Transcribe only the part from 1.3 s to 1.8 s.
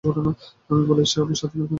স্বাধীনতা চাই।